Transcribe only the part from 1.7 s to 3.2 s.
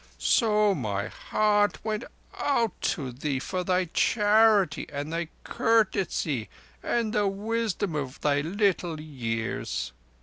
went out to